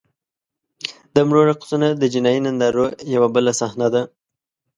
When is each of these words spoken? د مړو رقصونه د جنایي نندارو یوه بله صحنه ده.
د 1.13 1.15
مړو 1.27 1.41
رقصونه 1.51 1.87
د 1.93 2.03
جنایي 2.13 2.39
نندارو 2.45 2.85
یوه 3.15 3.27
بله 3.35 3.51
صحنه 3.59 3.87
ده. 3.93 4.01